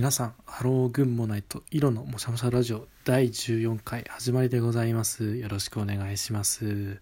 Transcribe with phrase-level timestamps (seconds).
[0.00, 5.36] 皆さん、ハローグンモナイト、色のもしゃもしゃラジオ第14回始まりでございます。
[5.36, 6.98] よろしくお願いします。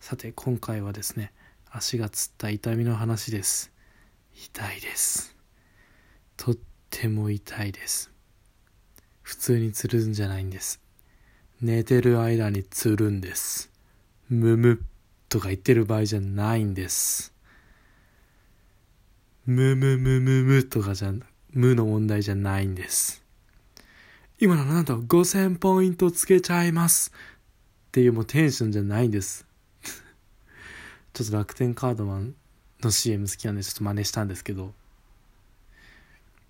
[0.00, 1.32] さて、今回はですね、
[1.70, 3.70] 足がつった痛みの話です。
[4.34, 5.36] 痛いです。
[6.36, 6.56] とっ
[6.90, 8.10] ても痛いです。
[9.22, 10.80] 普通につるんじゃないんです。
[11.60, 13.70] 寝てる間につるんです。
[14.28, 14.82] むむ
[15.28, 17.32] とか言ってる場合じゃないんです。
[19.46, 21.12] むむむむむとかじゃ
[21.52, 23.22] 無の問題じゃないんです。
[24.40, 27.12] 今のなんと5000ポイントつけちゃいます
[27.88, 29.46] っていうもうテンションじゃないんです。
[31.14, 32.34] ちょっと楽天カードマン
[32.80, 34.74] の CM 好きなんでちょっと真似したんですけど、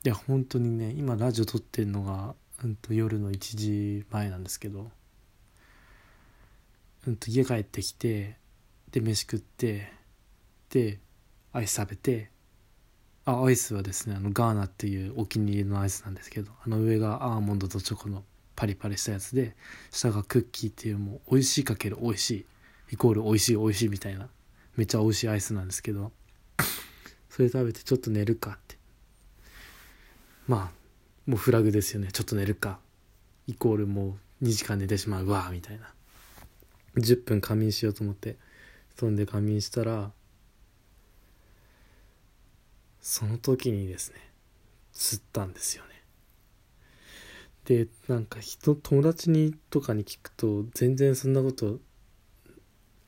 [0.04, 4.90] いや、本当にね、今ラジオ撮ってんのが、うんと夜の1時前なんですけど、
[7.06, 8.36] うんと家帰ってきて、
[8.90, 9.92] で、飯食って、
[10.70, 10.98] で、
[11.52, 12.31] アイス食べて、
[13.24, 18.24] あアイスはですねあのガーナっていうお気に入りのアイスなんですけどあの上がアーモンドとチョコの
[18.56, 19.56] パリパリしたやつで
[19.90, 22.46] 下がクッキーっていうもう美味しいかける美味しい
[22.92, 24.28] イコール美味しい美味しいみたいな
[24.76, 26.12] めっちゃ美味しいアイスなんですけど
[27.32, 28.76] それ食べてちょっと寝るかって。
[30.46, 30.70] まあ
[31.26, 32.08] もうフラグですよね。
[32.12, 32.78] ちょっと寝るか。
[33.46, 35.26] イコールもう2時間寝てしまう。
[35.26, 35.88] わみたいな。
[36.96, 38.36] 10分仮眠しようと思って
[38.96, 40.10] 布団で仮眠したら
[43.02, 44.18] その時にですね
[44.92, 45.90] 釣ったんですよね
[47.64, 51.78] でなんか人友達にとかに聞くと全然そんなこと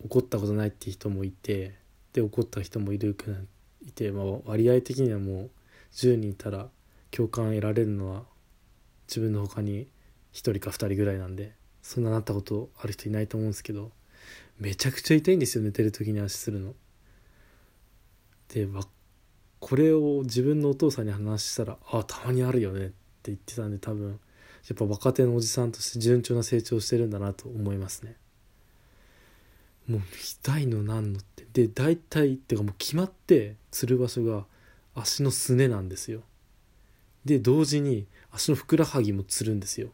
[0.04, 1.76] 怒ったことないって人もいて
[2.12, 3.46] で怒った人もいるく
[3.86, 5.50] いて、まあ、割合的にはもう
[5.92, 6.68] 10人いたら
[7.10, 8.24] 共感得られるのは
[9.08, 9.86] 自分の他に1
[10.32, 13.92] 人か2人ぐらいなんでそんななったことある人いないと思うんですけど
[14.58, 16.74] めちゃくちゃ痛いんですよ寝てる時に足するの。
[18.52, 18.66] で
[19.64, 22.94] これを自分のお父さんに話したら「ああたまにあるよね」って
[23.28, 24.16] 言ってたんで多分や
[24.74, 28.14] っぱ若手のおじさんとして順調な成長してるんだなと思いますね。
[29.88, 34.44] もう痛いのなんのってで大体っていうかもう決まって釣る場所が
[34.94, 36.20] 足のすねなんですよ。
[37.24, 39.92] で同時に足のふくらはぎもつるんですよ。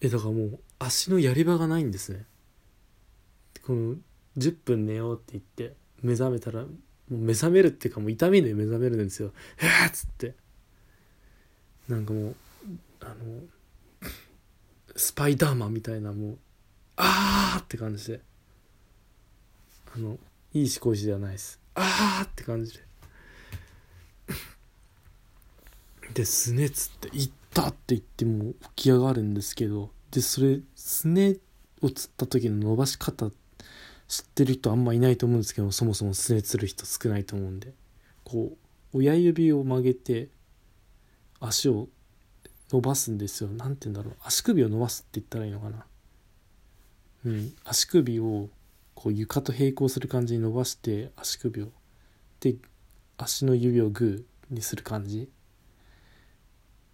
[0.00, 2.24] えだからもう足のやり場がないんですね。
[3.66, 3.96] この
[4.38, 6.64] 10分寝ようって言って目覚めたら
[7.10, 10.34] もう目覚めるっていうかもう痛みで目覚めるんですよ「えっ!」つって
[11.88, 12.36] なんかもう
[13.00, 13.42] あの
[14.96, 16.38] スパイダーマンみたいなもう
[16.96, 18.20] 「あー!」って感じで
[19.94, 20.18] あの
[20.52, 22.80] いい思考しではないです「あー!」って感じで
[26.14, 31.36] ですねっつって「行った!」って言っても起き上がるんですけどでそれすね
[31.82, 33.36] をつった時の伸ばし方って
[34.08, 37.72] 知ってる人あんまいないと思うんですけどそもそもすねつる人少ないと思うんで。
[38.24, 38.52] こ
[38.92, 40.28] う親指を曲げて
[41.40, 41.88] 足を
[42.72, 43.50] 伸ばすんですよ。
[43.50, 44.16] 何て言うんだろう。
[44.24, 45.84] 足首を伸ばすって言ったらいいのかな。
[47.26, 47.54] うん。
[47.64, 48.48] 足首を
[48.94, 51.68] こう床と平行する感じに伸ばして足首を。
[52.40, 52.56] で
[53.16, 55.28] 足の指をグーにする感じ。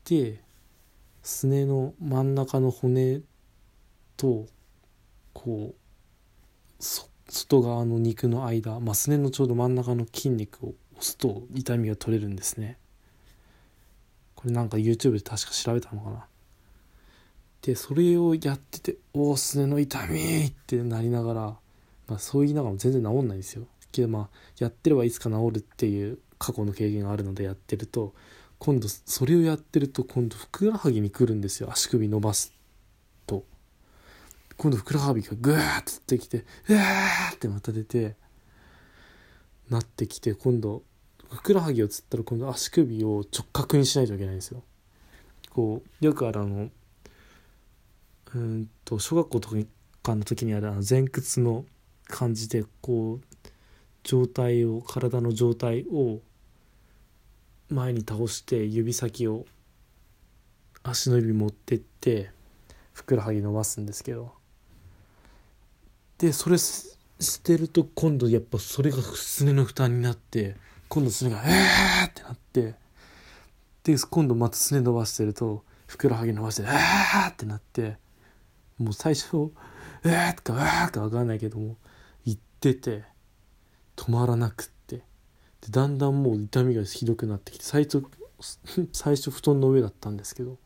[0.04, 0.40] で
[1.22, 3.20] すねの真ん中の骨
[4.16, 4.46] と
[5.32, 5.79] こう
[6.80, 12.76] 外側の肉の間、まあ、すねのちょうど真ん中の筋肉を押すと痛みが取れるんですね。
[14.34, 16.26] これなんか YouTube で確か調べたのかな。
[17.62, 21.40] でそれをやってて「おおすねの痛み!」ってなりながら、
[22.08, 23.66] まあ、そう言いながらも全然治んないんですよ。
[23.92, 28.14] けどまあやってればいつか治るっていう過去の経験があるのでやってると
[28.58, 31.70] 今度それをやってると今度ふくらはぎに来るんですよ。
[31.70, 32.54] 足首伸ばす
[34.60, 38.14] 今度ふくらはぎがグーッつってきてうわーってまた出て
[39.70, 40.82] なってきて今度
[41.30, 44.62] ふくらはぎをつったら今度足首を直角にしないといけないんですよ。
[45.48, 46.68] こうよくあるあの
[48.34, 49.48] うんと小学校と
[50.02, 51.64] かの時にあるあの前屈の
[52.06, 53.48] 感じでこう
[54.02, 56.20] 状態を体の状態を
[57.70, 59.46] 前に倒して指先を
[60.82, 62.30] 足の指持ってって
[62.92, 64.38] ふくらはぎ伸ばすんですけど
[66.20, 66.86] でそれし
[67.42, 70.54] てると今度やっぱそれがすねの負担になって
[70.88, 72.74] 今度すねが「えー!」ってなって
[73.84, 77.96] で今度またすね伸ばしてるとふくらはぎ伸ばして「えー!」ってなって
[78.76, 79.50] もう最初
[80.04, 81.78] 「えー!」とか「えー!」か分かんないけども
[82.26, 83.04] 言ってて
[83.96, 85.04] 止まらなくってで
[85.70, 88.04] だんだんもう痛みがひどくなってきて最初
[88.92, 90.58] 最初布団の上だったんですけど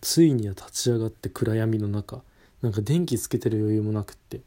[0.00, 2.22] ついには立ち上がって暗闇の中
[2.64, 4.40] なんか電気つけてる余裕もなくって。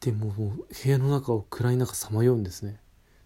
[0.00, 2.80] でも部屋の中を暗い中さまようんですね。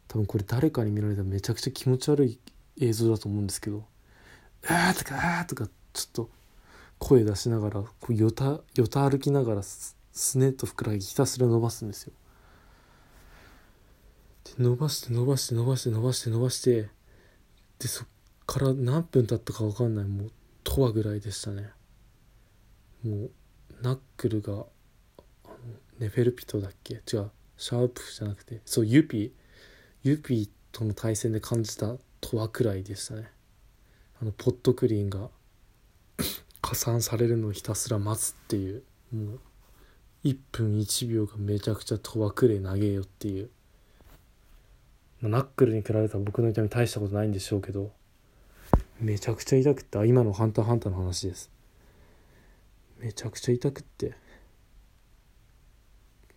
[0.08, 2.38] 多分これ誰かに見られたらめちゃくちゃ気持ち悪い
[2.78, 3.86] 映像だと思うんですけど
[4.68, 6.30] 「あー」とか「あー」とかちょっと
[6.98, 9.96] 声出しながらこうよたよた歩きながらす
[10.36, 12.12] ねとふくらはぎひたすら伸ばすんですよ。
[14.58, 16.90] で伸ばして伸ばして伸ばして伸ばして伸ばして
[17.78, 18.06] でそっ
[18.44, 20.04] から何分経ったか分かんない。
[20.04, 20.30] もう
[20.64, 21.70] とわぐらいでしたね。
[23.04, 23.30] もう
[23.82, 24.64] ナックルが
[25.98, 26.94] ネフェルピトだっけ？
[26.94, 29.32] 違うシャープじゃなくてそうユピ
[30.02, 33.30] ユピとの対戦で感じたとわくらいでしたね。
[34.20, 35.30] あのポットクリーンが
[36.62, 38.82] 加算されるのをひたすら待つっていう
[39.12, 39.40] もう
[40.24, 43.50] 1分1秒がめちゃくちゃとわくれ投げよっていう。
[45.20, 47.92] まナックルに比べたら僕の痛み大したことないんでしょうけど
[49.02, 51.50] めちゃくちゃ痛くってあ今の「ハンターハンター」の話です。
[52.98, 54.14] めちゃくちゃ痛くって。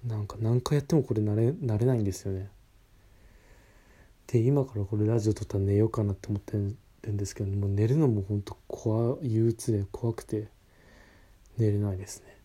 [0.03, 2.49] なんか何回やってもこれ慣れ慣れないんですよね。
[4.27, 6.75] で今からこれラジオ撮ったら寝ようかなって思ってる
[7.11, 10.47] んですけどもう寝るのもほんと怖憂鬱で怖くて
[11.57, 12.37] 寝れないですね。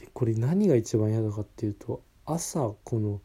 [0.00, 3.20] でこれ何が一番嫌だかっていうと朝この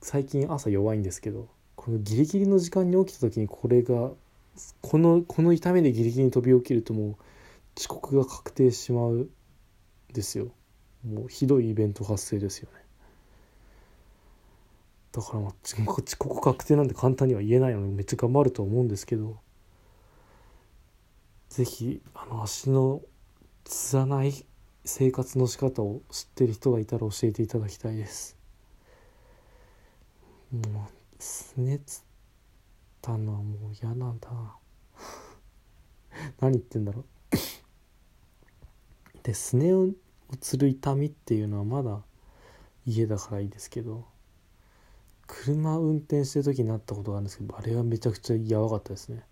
[0.00, 1.53] 最近朝弱いんですけど
[1.84, 4.10] このギリギリの時間に起きた時にこれが
[4.80, 7.16] このこの痛みでギリギリに飛び起きるともう
[7.76, 9.28] 遅刻が確定しまう
[10.10, 10.48] ですよ。
[11.06, 12.78] もうひどいイベント発生ですよね。
[15.12, 15.76] だからまあ遅
[16.16, 19.36] 刻確定なんて簡単には言えないのでめっちゃ頑張ると思うんですけど。
[21.50, 23.02] 是非あの足の
[23.64, 24.46] つらない
[24.86, 28.38] 生活の仕方を知ってる人がいたら教えていただきたいです。
[30.50, 30.93] もう
[31.24, 32.02] すねつっ
[33.00, 34.10] たのはもう嫌な。
[34.12, 34.30] ん だ
[36.40, 37.04] 何言ってんだろう。
[39.24, 39.88] ですねを
[40.40, 42.02] つる痛みっていうのはまだ
[42.86, 44.04] 家だからいいですけど
[45.26, 49.24] 車運転してる時になったことがあるんですけどあれはめちゃくちゃやばかったですね。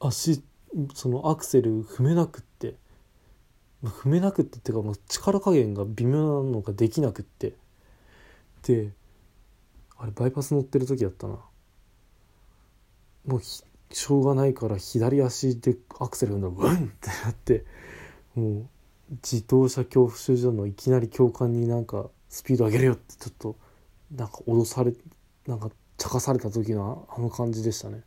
[0.00, 0.42] 足
[0.94, 2.76] そのアクセル踏めなくって
[3.82, 7.54] 踏めなくってっていうかもう力加減が微妙なのができなくって。
[8.62, 8.92] で
[9.98, 11.38] あれバイパス乗ってる時だったな。
[13.26, 17.64] もうしょうがないから左足でアクセル踏んだらウンってなって
[18.34, 18.66] もう
[19.22, 23.56] 自動車恐怖症所のいきなり教官になんかスピード上げるよってちょっと
[24.14, 24.92] なんか脅され
[25.46, 28.02] なんか茶化された時のあの感じでしたね。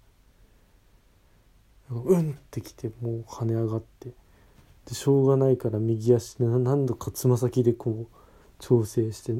[1.89, 4.11] うんってきてもう跳ね上がって
[4.85, 8.15] でしょうがないから右足で何度かつま先でこう
[8.59, 9.33] 調整して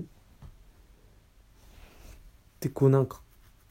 [2.62, 3.20] でこうなんか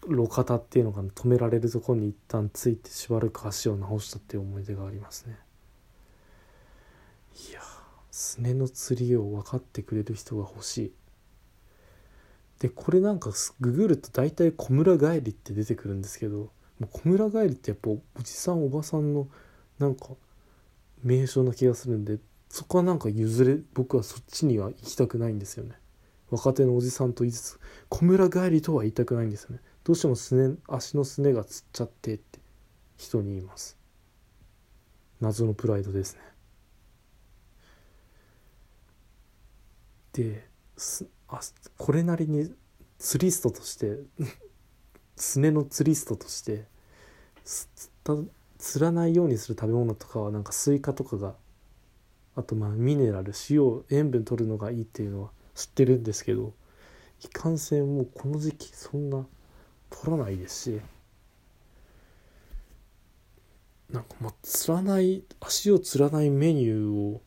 [0.09, 5.39] 路肩っていうのが止められるところに一旦ついてしばらく足を直したっていう思い出がありますね。
[7.51, 7.61] いや
[8.11, 10.93] すねの釣りを分かってくれる人が欲しい。
[12.59, 19.29] でこれなんかググると大体小村帰りって出てくるんですけどもう小村帰りってやっぱおじさんおばさんの
[19.79, 20.09] なんか
[21.03, 22.19] 名称な気がするんで
[22.51, 25.80] そこはなんか譲れ僕はそっちには行きたくないんですよね。
[26.31, 29.61] 若手のおじさんと言いつつ小村帰りとは言いたくないんですよね。
[29.85, 32.39] どうしてもすね足のすねがつっちゃってって
[32.97, 33.79] 人に言います。
[35.21, 36.21] 謎のプライドですね。
[40.13, 41.41] ですあ
[41.77, 42.53] これなりに
[42.99, 43.99] ツリストとして
[45.17, 46.67] すねのツリストとして
[47.45, 48.17] つった
[48.59, 51.35] 攣らないようにする食べ物とかはなんかスイカとかが
[52.35, 55.31] あとまあミネラル塩塩分取るのがいいっていうのは
[55.61, 56.55] 知ってるんですけど
[57.23, 59.27] いかんせんもうこの時期そんな
[59.91, 60.81] 取らないですし
[63.91, 67.21] なんかまあ攣らない足を攣らないメニューを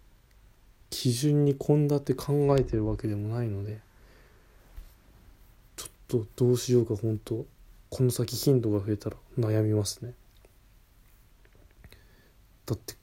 [0.90, 3.80] 基準に献立考えてるわけでもないので
[5.76, 7.46] ちょっとどうしようか本当
[7.92, 10.14] この先頻度が増えたら悩みますね。
[12.66, 12.96] だって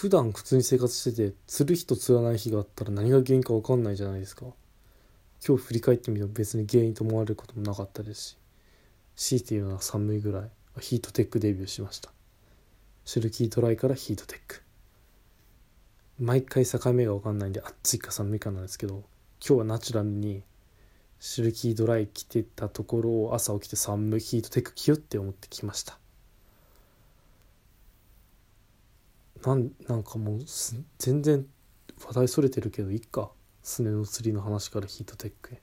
[0.00, 4.46] 普段普通に生活してて釣る日と釣らない日があったら何が原因か分かんないじゃないですか。
[5.46, 8.38] 今日振り返ってみても別に原因と思われることもなかったです
[9.14, 10.50] し強いて言うのは寒いぐらい。
[10.80, 12.10] ヒートテックデビューしました。
[13.04, 14.62] シルキードライからヒートテック。
[16.18, 19.04] 毎回境目が分かんないんで暑いか寒いかなんですけど
[19.46, 20.42] 今日はナチュラルに
[21.18, 25.98] シルキードライ着てたところを朝起きて寒いヒートテック着よって思ってきました。
[29.44, 30.40] なんなんかもう
[30.98, 31.46] 全然
[32.06, 33.30] 話題それてるけどいっか。
[33.62, 35.60] すねの釣りの話からヒートテックへ。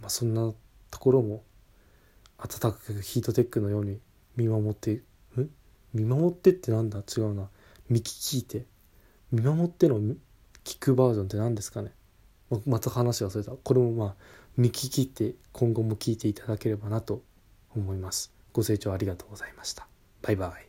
[0.00, 0.52] まあそんな
[0.90, 1.44] ところも
[2.38, 4.00] 暖かくヒートテックのように
[4.36, 5.02] 見守ってん？
[5.94, 6.98] 見守ってってなんだ？
[6.98, 7.48] 違うな。
[7.88, 8.66] 見聞いて。
[9.30, 10.00] 見守っての
[10.64, 11.92] 聞くバージョンって何ですかね？
[12.50, 13.52] ままた話忘れた。
[13.52, 14.14] これもまあ
[14.56, 17.22] 見聞きって今後も聞いていただければなと
[17.76, 18.32] 思います。
[18.52, 19.86] ご清聴ありがとうございました。
[20.22, 20.67] バイバイ。